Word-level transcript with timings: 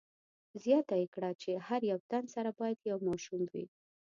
زیاته 0.63 0.95
یې 1.01 1.07
کړه 1.13 1.31
چې 1.41 1.51
هر 1.67 1.81
یو 1.91 1.99
تن 2.09 2.23
سره 2.35 2.49
باید 2.59 2.87
یو 2.89 2.97
ماشوم 3.07 3.41
وي. 3.51 3.65